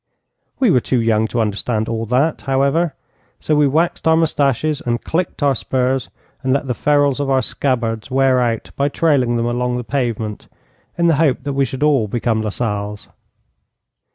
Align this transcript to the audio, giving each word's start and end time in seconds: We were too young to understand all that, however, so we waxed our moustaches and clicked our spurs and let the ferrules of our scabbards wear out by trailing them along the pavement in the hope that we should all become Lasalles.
We 0.59 0.71
were 0.71 0.79
too 0.79 0.99
young 0.99 1.27
to 1.27 1.39
understand 1.39 1.87
all 1.87 2.07
that, 2.07 2.41
however, 2.41 2.95
so 3.39 3.53
we 3.55 3.67
waxed 3.67 4.07
our 4.07 4.17
moustaches 4.17 4.81
and 4.83 5.03
clicked 5.03 5.43
our 5.43 5.53
spurs 5.53 6.09
and 6.41 6.51
let 6.51 6.65
the 6.65 6.73
ferrules 6.73 7.19
of 7.19 7.29
our 7.29 7.43
scabbards 7.43 8.09
wear 8.09 8.39
out 8.39 8.71
by 8.75 8.89
trailing 8.89 9.37
them 9.37 9.45
along 9.45 9.77
the 9.77 9.83
pavement 9.83 10.47
in 10.97 11.05
the 11.05 11.17
hope 11.17 11.43
that 11.43 11.53
we 11.53 11.65
should 11.65 11.83
all 11.83 12.07
become 12.07 12.41
Lasalles. 12.41 13.09